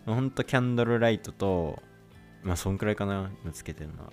[0.07, 1.83] ほんとキャンドルライトと
[2.43, 4.13] まあそんくらいかな今つけてるのは。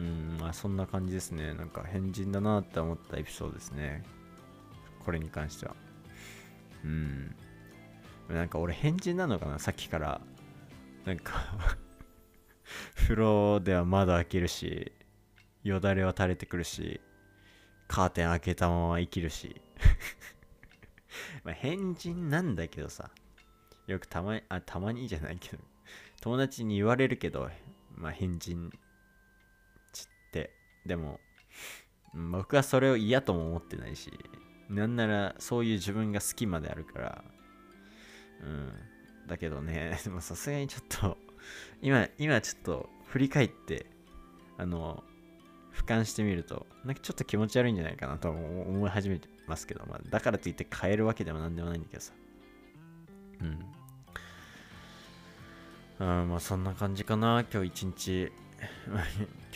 [0.00, 1.52] うんまあそんな感じですね。
[1.52, 4.02] なんか変人だなって思ったエピソードですね。
[5.04, 5.76] これに関しては。
[6.82, 7.36] うん。
[8.30, 10.22] なんか俺変人なのかなさっきから。
[11.04, 11.34] なんか
[12.94, 14.92] 風呂では窓開けるし
[15.64, 17.00] よだれは垂れてくるし
[17.88, 19.60] カーテン開けたまま生きるし。
[21.44, 23.10] ま変人なんだけどさ。
[23.86, 25.62] よくたまにあたまにじゃないけど。
[26.22, 27.50] 友達に言われるけど
[27.96, 28.72] まあ変人。
[30.86, 31.20] でも
[32.14, 34.10] 僕はそれを嫌とも思ってないし
[34.68, 37.24] なんならそういう自分が好きまであるから
[38.42, 38.72] うん
[39.30, 41.16] だけどね、 でもさすがにちょっと、
[41.80, 43.86] 今、今ちょっと振り返って、
[44.58, 45.04] あの、
[45.72, 52.12] 俯瞰してみると、なんかちょっと気持ち悪いんじゃないかなと思い始めてますけど、まあ、だからといって変えるわけでもなんでもないんだけどさ。
[53.40, 53.58] うん。
[56.00, 58.32] あまあそんな感じかな、今日一日。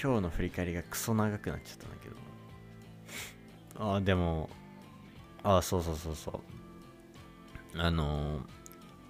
[0.01, 3.85] 今日の振り返りがクソ長くなっちゃったんだけど。
[3.93, 4.49] ああ、でも、
[5.43, 6.31] ああ、そうそうそうそ
[7.75, 7.81] う。
[7.81, 8.65] あのー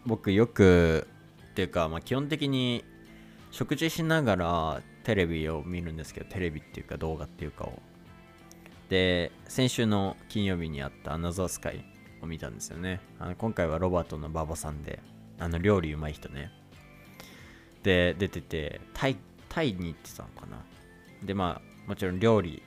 [0.06, 1.06] 僕よく
[1.50, 2.84] っていうか、まあ、基本的に
[3.50, 7.80] 食事しながらテレビを見るんですけどテレビっていうか動画っていうかを
[8.88, 11.84] で先週の金曜日にあったアナザースカイ
[12.22, 15.00] を見たんですよねあの今回はロバートの馬場さんで
[15.38, 16.50] あの料理うまい人ね
[17.82, 19.16] で出ててタイ
[19.54, 20.58] タイに行ってたのかな。
[21.22, 22.60] でまあもちろん料理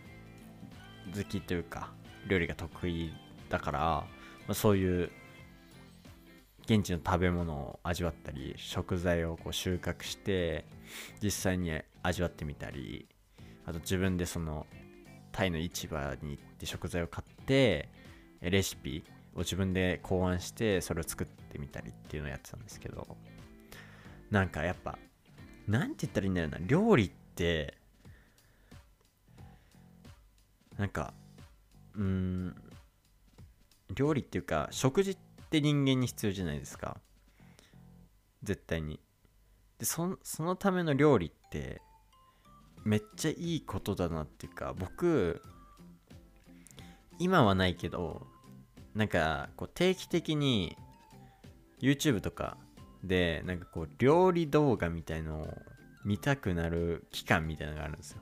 [1.13, 1.91] 好きというか
[2.27, 3.11] 料理が得意
[3.49, 4.07] だから、ま
[4.49, 5.11] あ、そういう
[6.63, 10.65] 現地の食べ物を味わったり食材をこう収穫して
[11.21, 11.71] 実際に
[12.03, 13.07] 味わってみたり
[13.65, 14.65] あと自分でその
[15.31, 17.89] タイの市場に行って食材を買って
[18.41, 19.03] レシピ
[19.35, 23.17] を自分で考案してそれを作ってみたりっていうのをやってたんですけど
[24.31, 24.97] なんかやっぱ
[25.67, 26.57] なんて言ったらいいんだろうな。
[26.61, 27.77] 料理って
[30.77, 31.13] なんか
[31.95, 32.55] うん
[33.93, 35.17] 料理っていうか食事っ
[35.49, 36.97] て人間に必要じゃないですか。
[38.43, 38.99] 絶対に。
[39.79, 41.81] でそそのための料理って
[42.83, 45.41] めっちゃいいことだなっていうか僕
[47.19, 48.25] 今はないけど
[48.95, 50.77] なんかこう定期的に
[51.79, 52.57] YouTube とか
[53.03, 55.47] でなんかこう料理動画みたいのを
[56.05, 58.21] 見たくなる期間みたいなのがあるんですよ。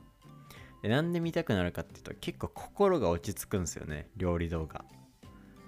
[0.82, 4.84] でなんで見たくなるかっていうと結構心が落ち着くんですよね料理動画。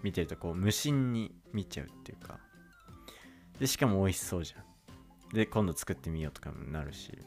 [0.02, 2.38] 見てるとこう無心に見ちゃうっていうか。
[3.58, 4.60] でしかも美味しそうじゃ
[5.32, 5.34] ん。
[5.34, 7.18] で今度作ってみようとかもなるし。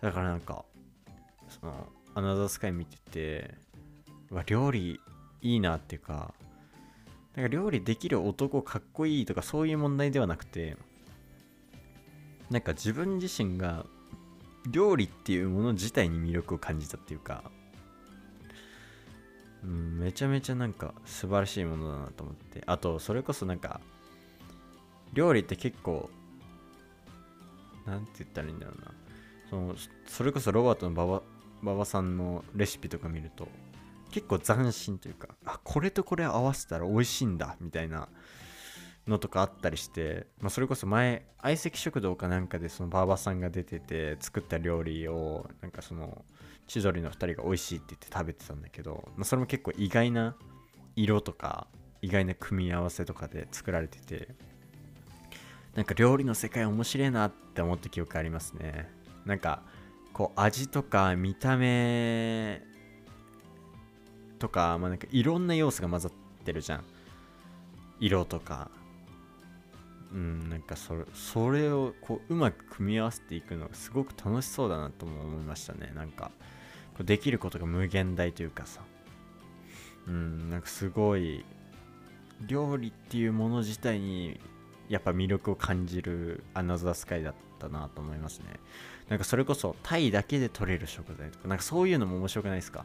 [0.00, 0.64] だからなんか
[1.48, 3.54] そのアナザースカイ見てて
[4.30, 4.98] うわ料理
[5.42, 6.32] いいなっていうか
[7.40, 10.76] なんか料理できる男かっこいいとかそういう問題ではなくて
[12.50, 13.86] なんか自分自身が
[14.70, 17.44] 料理っていうもの自体に魅力を感じたっていうか、
[19.64, 22.62] うん、めちゃめちゃなんか素晴らしいものだなと思って。
[22.66, 23.80] あとそれこそなんか
[25.14, 26.10] 料理って結構
[27.86, 28.92] なんて言ったらいいんだろうな。
[29.48, 29.74] その
[30.06, 31.22] それこそロバートの馬場
[31.62, 33.48] 馬場さんのレシピとか見ると
[34.10, 38.08] 結構斬新というかあこれとこれ合わせたら美味しいんだみたいな
[39.06, 46.24] のとかあったりして、まあ、それこそ前相席食堂かなんかでその馬場さんが出てて作った料理をなんかその
[46.66, 50.36] 千鳥の2人が美味しいって言って食べてたんだけど、まあ、それも結構意外な
[50.96, 51.66] 色とか
[52.02, 54.28] 意外な組み合わせとかで作られてて
[55.74, 58.90] なんか料理の世界面白いなって思った記憶ありますね。
[59.24, 59.62] なんか
[60.12, 62.62] こう味とか見た目
[64.40, 66.12] とか,、まあ、なんかいろんな要素が混ざっ
[66.44, 66.84] てるじゃん。
[68.00, 68.70] 色とか。
[70.12, 75.92] うんなんかそれそれをこううまく組み合わせていくのがすごく楽しそうだなとも思いましたね。
[75.94, 76.32] なんか
[76.94, 78.80] こうできることが無限大というかさ。
[80.08, 81.44] うんなんかすごい
[82.44, 84.40] 料理っていうもの自体に
[84.88, 88.46] やっぱ魅力を感じるアナザースカイだったなと思いますね。
[89.08, 92.84] なんかそれこそタイだけで取れる食材とかなんかそういうのも面白くないですか？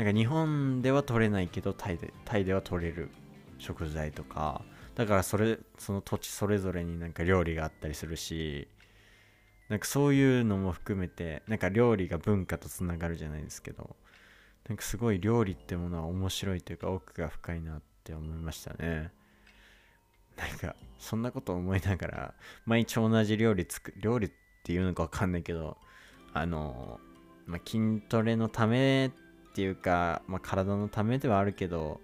[0.00, 3.10] なんか日本では取れないけどタイでタイでは取れる
[3.58, 4.62] 食材とか
[4.94, 8.66] だからそれその土地それぞれになんか料理があったりするし
[9.68, 13.94] なんかそういうのも含めてなんか料理が文化とつながるじゃないですけど
[14.70, 19.12] なんかすごい料理ってものは面白いというか奥が深いなって思いましたね。
[20.38, 22.34] なんかそんなこと思いながら
[22.64, 24.30] 毎日同じ料理作料理っ
[24.64, 25.76] ていうのかわかんないけど
[26.32, 26.98] あの、
[27.44, 32.00] まあ、筋トレのためってっていうか、まあ、体のためではあるけど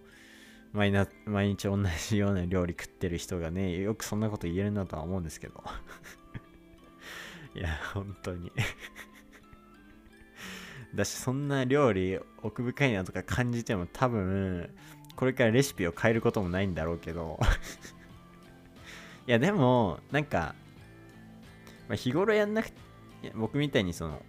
[0.72, 1.78] 毎な毎日同
[2.09, 5.62] じような料理食ってる人がねよくそんなこと言えるなとは思うんですけど。
[7.54, 8.52] いや本当に。
[10.94, 14.70] だしそんな料理奥深いなとか感じても多分
[15.14, 17.38] これからレシピを変えることもないんだろうけど。
[19.26, 20.54] いやでもなんか、
[21.88, 22.76] まあ、日頃やんなくて
[23.35, 24.22] 僕みたいにその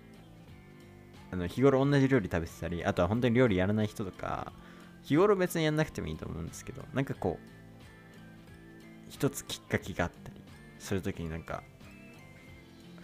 [1.31, 4.51] あの日頃同じ料理食べてたりあとは本当に料理やらない人とか
[5.07, 7.47] 日頃別にやんなくてもいいと思うんですけど、なんかこう、
[9.09, 10.41] 一つきっかけがあったり
[10.79, 11.63] するときになんか、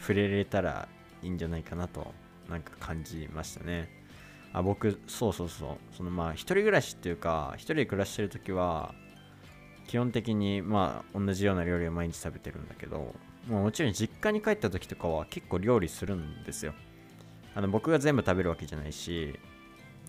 [0.01, 0.89] 触れられたら
[1.21, 2.13] いいんじゃないかなと、
[2.49, 3.88] なんか感じましたね。
[4.51, 8.93] あ、僕、そうそうそう、そのまあ、一人暮らしっていうか、一人で暮らしてるときは、
[9.88, 13.15] 基本的にまあ、同じような料理を毎日食べてるんだけど、
[13.47, 16.73] もうもちろん実家に帰った時とかは結構料理するんですよ。
[17.56, 19.38] あの僕が全部食べるわけじゃないし、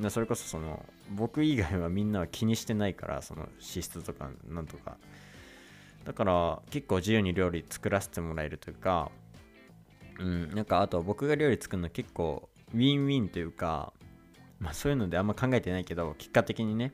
[0.08, 4.96] それこそその僕以外はみんなは気にしてないからその脂質とかなんとか。
[6.04, 9.10] だから結構自由に料理作らせてもらえるというか
[10.20, 13.92] うんなんかあと僕が料理作るの結構ウィンウィンというか
[14.60, 16.92] まあそういうのであんま考えてないけど結果的にね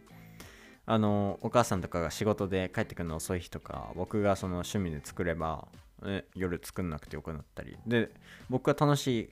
[0.86, 5.68] あのお母さんとかが仕事で帰ってくるの遅い日とか僕がその趣味で作れば、
[6.02, 7.76] ね、夜作んなくてよくなったり。
[7.86, 8.10] で
[8.48, 9.30] 僕は楽しい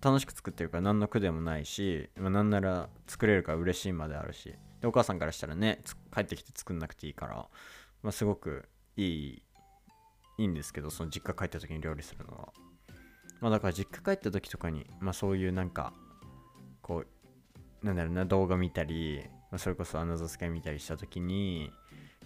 [0.00, 4.54] 楽しく作ってるから何の苦でもないし、まあ、なんなら作れるから嬉しいまであるし。
[4.80, 5.80] でお母さんからしたらね
[6.14, 7.48] 帰ってきて作んなくていいから、
[8.02, 9.42] まあ、すごくいい
[10.38, 12.52] いいんですけどその実家帰った時に料理するのは。
[13.40, 15.92] まあだから実家帰った時とかにまあそういうなんか
[16.82, 17.04] こ
[17.82, 21.70] うなんだろうな動画見たり、まあ、それこそアナザースカイ見たりした時に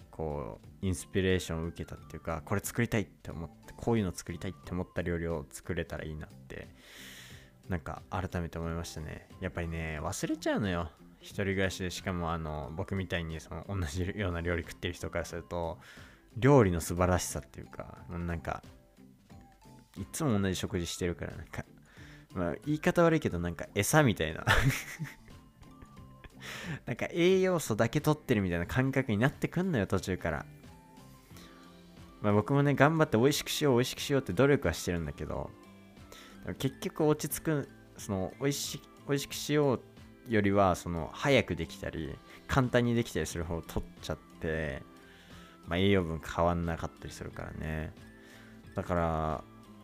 [0.09, 6.69] こうインスピレーションを受けたっていうかこれ作りたいって思ってこういうの作りたいって思った料理を作れたらいいなって
[7.71, 9.29] なんか改めて思いましたね。
[9.39, 10.91] やっぱりね忘れちゃうのよ。
[11.21, 15.77] 一人暮らしでしかもあの僕みたいにその同じような料理食ってる人からすると
[16.35, 18.61] 料理の素晴らしさっていうかなんか
[19.97, 21.63] いつも同じ食事してるからなんか
[22.35, 24.45] まあ言い方悪いけどなんか餌みたいな。
[26.85, 30.45] なんか栄養素だけ取ってるみたいな感覚になってくんのよ途中から。
[32.21, 35.49] まあ僕もね頑張って美味しくしよう美味しくしようって努力はしてるんだけど
[36.57, 39.81] 結局落ち着くその美味し美味しくしよう
[40.27, 42.15] よりはその早くできたり
[42.47, 44.81] 簡単にできたりする方を取っちゃって
[45.67, 47.93] まあ、栄養分変わんなかったりするからね。
[48.75, 49.01] だから、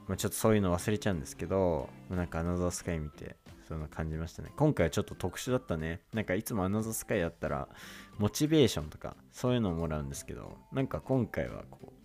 [0.08, 3.36] まあ、ちょっとそういうの忘れちゃうんですけどなんかアナザースカイ見て
[3.68, 4.52] そんな感じましたね。
[4.58, 6.02] 今回はちょっと特殊だったね。
[6.14, 7.70] なんかいつもアナザースカイだったら
[8.18, 11.97] モチベーションとかそういうのをもらうんですけどなんか今回はこう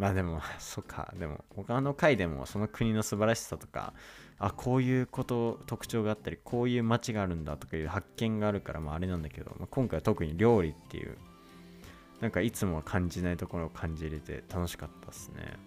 [0.00, 3.92] まあでも、そっか、でも他の回でもその国の素晴らしさとか、
[4.38, 11.18] あ、こういうこと、特徴があったり、こういう街があるんだとかいう発見があるから、まああれなんだけど、まあ、今回は特に料理っていう、
[12.22, 15.58] なんかいつもは感じないところを感じれて楽しかったっすね。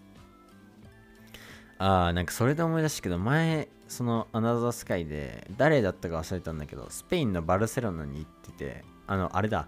[1.77, 9.67] ああ、なんかそれで思い出したけど、前、そのアナザースカイで、誰だったか忘れたんだけど、スペインのバルセロナに行ってて、あの、あれだ、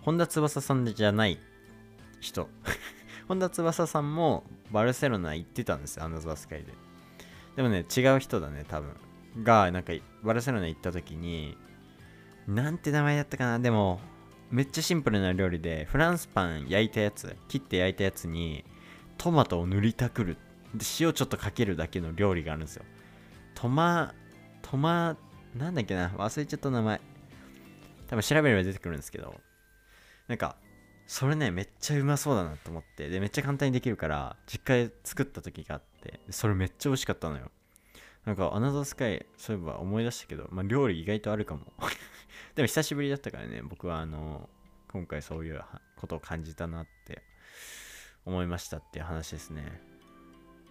[0.00, 1.38] 本田翼さんじゃない
[2.20, 2.48] 人。
[3.28, 6.72] 本田翼さんもバルセロナ行ってたんですよ、アナザースカイで。
[7.56, 8.94] でもね、違う人だね、多分。
[9.42, 11.56] が、なんか、バルセロナ行った時に、
[12.46, 13.58] なんて名前だったかな？
[13.58, 14.00] でも、
[14.50, 18.64] めっちゃシンプルな料理で、フランスパン焼いたやつ、切って焼いたやつに、
[19.18, 20.34] トマトを塗りたくる。
[20.74, 22.84] で、塩ちょっとかけるだけの料理があるんですよ。
[23.54, 24.14] トマ、
[24.62, 25.16] トマ、
[25.54, 26.10] なんだっけな？
[26.10, 27.00] 忘れちゃった名前。
[28.06, 29.40] 多分調べれば出てくるんですけど、
[30.28, 30.56] なんか、
[31.06, 33.08] それねめっちゃうまそうだなと思って。
[33.08, 36.20] でめっちゃ簡単にできるから実家で作った時があって。
[36.30, 37.50] それめっちゃ美味しかったのよ。
[38.24, 41.72] なんかアナザースカイそういえば思い出したけど、まあ、料理意外とあるかも。
[42.56, 44.50] でも久しぶりだったからね僕はあの
[44.90, 45.62] 今回そういう
[45.96, 47.22] ことを感じたなって
[48.24, 49.80] 思いましたっていう話ですね。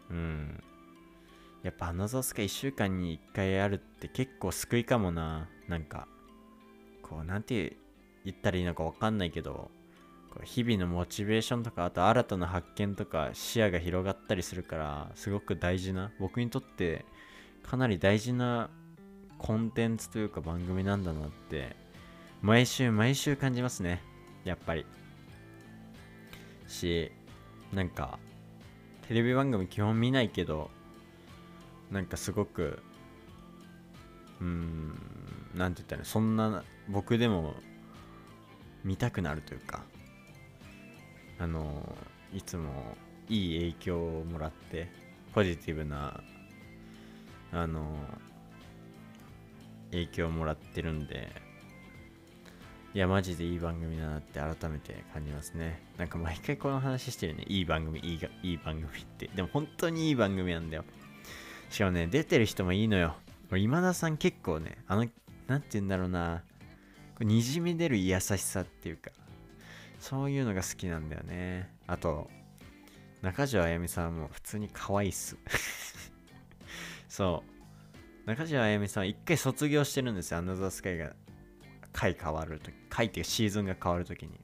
[0.10, 0.64] うん。
[1.64, 5.50] やっぱアナザースカイ1週間に1回あるって結構救いかもな。
[5.70, 6.10] なんか
[7.02, 7.78] こうなんて
[8.26, 9.72] 言ったらいいのか分かんないけど。
[10.44, 17.06] 日々のモチベーションとかあと新たな発見とか視野が広がったりするからすごく大事な僕にとって
[17.64, 18.70] かなり大事な
[19.38, 21.76] コンテンツというか番組なんだなって
[22.42, 24.02] 毎週毎週感じますね。
[24.44, 24.86] やっぱり。
[26.68, 27.12] し
[27.74, 28.20] なんか
[29.08, 30.70] テレビ番組基本見ないけど
[31.92, 32.80] なんかすごく
[34.42, 35.00] うーん
[35.56, 37.54] なんて言ったらそんな僕でも
[38.84, 39.84] 見たくなるというか
[41.40, 41.96] あの
[42.34, 42.98] いつも
[43.30, 44.90] いい影響をもらって
[45.34, 46.22] ポジティブな
[47.52, 47.96] あの
[49.92, 51.30] 影響をもらってるんで
[52.94, 55.82] いやマジでいい番組だなって改めて感じますね。
[55.98, 57.44] なんか毎回この話してるね。
[57.48, 59.30] いい番組いいがいい番組って。
[59.36, 60.86] でも本当にいい番組なんだよ。
[61.70, 63.18] しかもね出てる人もいいのよ。
[63.58, 65.06] 今田さん結構ねあの
[65.48, 66.44] なんて言うんだろうな。
[67.18, 69.12] こにじみ出る優しさっていうか。
[70.00, 71.70] そういうのが好きなんだよね。
[71.88, 72.30] あと、
[73.22, 75.38] 中条あやみさんも普通に可愛いっす。
[77.10, 77.44] そ
[78.26, 78.28] う。
[78.28, 80.40] 中条あやみさんは一回卒業してるんですよ。
[80.40, 81.16] アナザースカイが
[81.92, 82.76] 回変わるとき。
[82.90, 84.40] 回っていうシーズンが変わるときに。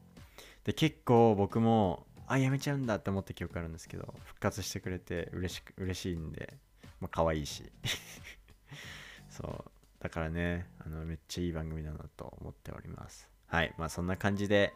[0.63, 6.57] で、結構僕も、あ、やめちゃうんだって思った記憶あるんですけど、復活してくれて嬉しく、嬉しいんで、
[6.99, 7.71] まあ可愛いし。
[9.29, 9.71] そう。
[9.99, 13.29] だからね、あの、めっちゃいい番組だなと思っております。
[13.47, 13.73] はい。
[13.77, 14.73] まあそんな感じで、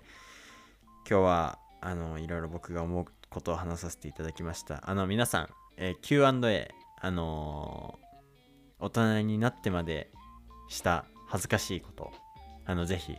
[1.07, 10.09] 今日はあのいろいろ僕が思うことを話させていただきましたあの皆さん、えー、Q&A あのー、大人になってまで
[10.67, 12.11] した恥ずかしいこと
[12.65, 13.15] あのぜひ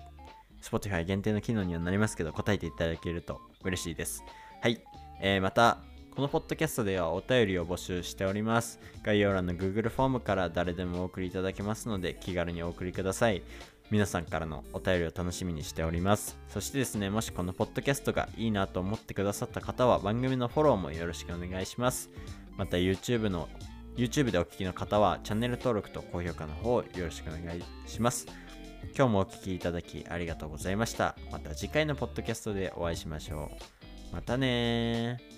[0.60, 4.24] Spotify 限定の機能にはなりますけど答えていただけると嬉しいです
[4.62, 4.80] はい、
[5.20, 5.78] えー、また
[6.16, 8.80] このポッドキャストではお便りを募集しております。
[9.02, 13.42] 概要欄の Google フォームから誰でもお送りいただけますので気軽にお送りください。
[13.90, 16.38] 皆さんからのお便りを楽しみにしております。
[16.48, 22.10] そしてですね、もしこのポッドキャストがいいなと思ってくださった方は番組のフォローもよろしくお願いします。
[22.56, 23.48] また YouTube の
[23.96, 28.26] YouTube でお聞きの方はチャンネル登録と高評価の方よろしくお願いします。
[28.96, 31.16] 今日もお聴きいただきありがとうございました。
[31.30, 33.50] また次回のポッドキャストでお会いしましょ
[34.12, 34.14] う。
[34.14, 35.35] またね